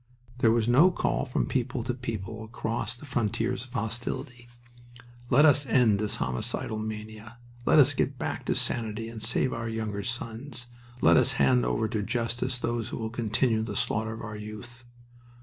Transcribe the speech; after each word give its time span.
There 0.39 0.49
was 0.49 0.67
no 0.67 0.89
call 0.89 1.25
from 1.25 1.45
people 1.45 1.83
to 1.83 1.93
people 1.93 2.43
across 2.43 2.95
the 2.95 3.05
frontiers 3.05 3.65
of 3.65 3.73
hostility: 3.73 4.47
"Let 5.29 5.45
us 5.45 5.67
end 5.67 5.99
this 5.99 6.15
homicidal 6.15 6.79
mania! 6.79 7.37
Let 7.67 7.77
us 7.77 7.93
get 7.93 8.17
back 8.17 8.45
to 8.45 8.55
sanity 8.55 9.09
and 9.09 9.21
save 9.21 9.53
our 9.53 9.69
younger 9.69 10.01
sons. 10.01 10.65
Let 11.01 11.17
us 11.17 11.33
hand 11.33 11.67
over 11.67 11.87
to 11.89 12.01
justice 12.01 12.57
those 12.57 12.89
who 12.89 12.97
will 12.97 13.11
continue 13.11 13.61
the 13.61 13.75
slaughter 13.75 14.13
of 14.13 14.21
our 14.23 14.35
youth!" 14.37 14.85